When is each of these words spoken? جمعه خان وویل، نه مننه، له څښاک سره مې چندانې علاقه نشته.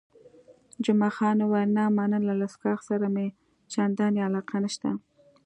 جمعه 0.83 1.11
خان 1.15 1.37
وویل، 1.41 1.69
نه 1.77 1.83
مننه، 1.97 2.19
له 2.39 2.47
څښاک 2.53 2.79
سره 2.89 3.07
مې 3.13 3.27
چندانې 3.73 4.19
علاقه 4.27 4.57
نشته. 4.63 4.89